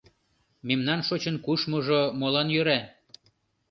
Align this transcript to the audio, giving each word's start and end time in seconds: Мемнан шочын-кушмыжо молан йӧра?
Мемнан 0.67 0.99
шочын-кушмыжо 1.07 2.01
молан 2.19 2.47
йӧра? 2.55 2.79